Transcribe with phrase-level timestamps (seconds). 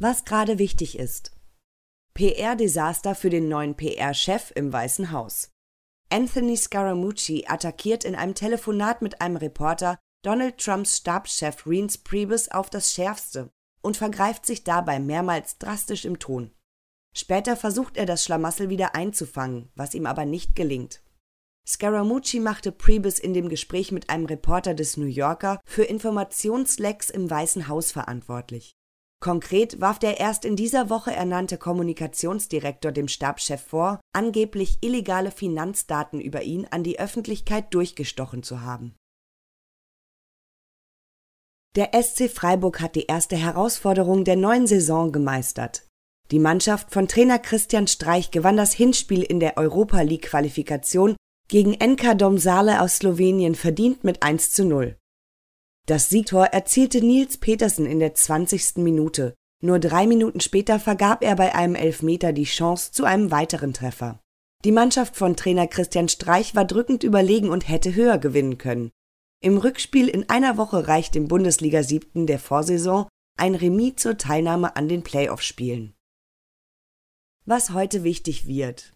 [0.00, 1.32] Was gerade wichtig ist.
[2.14, 5.50] PR-Desaster für den neuen PR-Chef im Weißen Haus.
[6.08, 12.70] Anthony Scaramucci attackiert in einem Telefonat mit einem Reporter Donald Trumps Stabschef Reince Priebus auf
[12.70, 13.50] das Schärfste
[13.82, 16.52] und vergreift sich dabei mehrmals drastisch im Ton.
[17.12, 21.02] Später versucht er das Schlamassel wieder einzufangen, was ihm aber nicht gelingt.
[21.66, 27.28] Scaramucci machte Priebus in dem Gespräch mit einem Reporter des New Yorker für Informationslecks im
[27.28, 28.77] Weißen Haus verantwortlich.
[29.20, 36.20] Konkret warf der erst in dieser Woche ernannte Kommunikationsdirektor dem Stabschef vor, angeblich illegale Finanzdaten
[36.20, 38.94] über ihn an die Öffentlichkeit durchgestochen zu haben.
[41.74, 45.86] Der SC Freiburg hat die erste Herausforderung der neuen Saison gemeistert.
[46.30, 51.16] Die Mannschaft von Trainer Christian Streich gewann das Hinspiel in der Europa League Qualifikation
[51.48, 54.96] gegen NK Domsale aus Slowenien verdient mit 1 zu 0.
[55.88, 58.76] Das Siegtor erzielte Nils Petersen in der 20.
[58.76, 59.32] Minute.
[59.62, 64.20] Nur drei Minuten später vergab er bei einem Elfmeter die Chance zu einem weiteren Treffer.
[64.66, 68.90] Die Mannschaft von Trainer Christian Streich war drückend überlegen und hätte höher gewinnen können.
[69.40, 74.88] Im Rückspiel in einer Woche reicht dem Bundesliga-Siebten der Vorsaison ein Remis zur Teilnahme an
[74.88, 75.94] den Playoff-Spielen.
[77.46, 78.92] Was heute wichtig wird.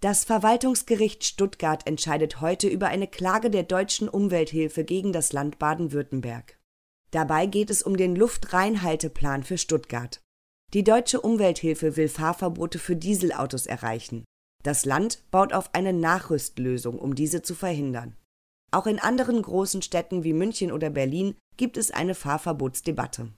[0.00, 6.58] Das Verwaltungsgericht Stuttgart entscheidet heute über eine Klage der deutschen Umwelthilfe gegen das Land Baden-Württemberg.
[7.10, 10.22] Dabei geht es um den Luftreinhalteplan für Stuttgart.
[10.72, 14.24] Die deutsche Umwelthilfe will Fahrverbote für Dieselautos erreichen.
[14.62, 18.16] Das Land baut auf eine Nachrüstlösung, um diese zu verhindern.
[18.70, 23.32] Auch in anderen großen Städten wie München oder Berlin gibt es eine Fahrverbotsdebatte.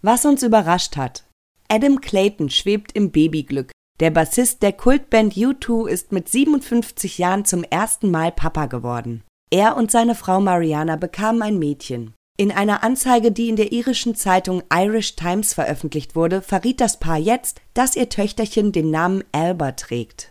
[0.00, 1.24] Was uns überrascht hat.
[1.68, 7.64] Adam Clayton schwebt im Babyglück, der Bassist der Kultband U2 ist mit 57 Jahren zum
[7.64, 9.22] ersten Mal Papa geworden.
[9.50, 12.14] Er und seine Frau Mariana bekamen ein Mädchen.
[12.36, 17.18] In einer Anzeige, die in der irischen Zeitung Irish Times veröffentlicht wurde, verriet das Paar
[17.18, 20.26] jetzt, dass ihr Töchterchen den Namen Alba trägt